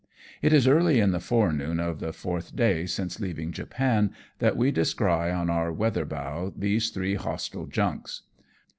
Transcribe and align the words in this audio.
It 0.41 0.51
is 0.51 0.67
early 0.67 0.99
in 0.99 1.11
the 1.11 1.19
forenoon 1.19 1.79
of 1.79 1.99
the 1.99 2.11
fourth 2.11 2.55
day 2.55 2.87
since 2.87 3.19
leaving 3.19 3.51
Japan, 3.51 4.15
that 4.39 4.57
we 4.57 4.71
descry 4.71 5.29
on 5.29 5.47
our 5.47 5.71
weatherbow 5.71 6.53
these 6.57 6.89
three 6.89 7.13
hostile 7.13 7.67
junks. 7.67 8.23